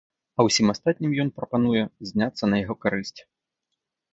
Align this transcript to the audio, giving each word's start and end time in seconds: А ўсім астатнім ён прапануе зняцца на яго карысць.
А 0.37 0.45
ўсім 0.47 0.71
астатнім 0.73 1.11
ён 1.25 1.29
прапануе 1.37 1.83
зняцца 2.13 2.43
на 2.55 2.63
яго 2.63 2.75
карысць. 2.87 3.17